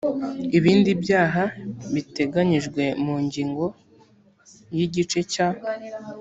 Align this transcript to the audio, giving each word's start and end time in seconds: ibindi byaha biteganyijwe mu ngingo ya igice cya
ibindi 0.57 0.89
byaha 1.03 1.43
biteganyijwe 1.93 2.83
mu 3.03 3.15
ngingo 3.25 3.65
ya 4.75 4.81
igice 4.87 5.19
cya 5.33 5.47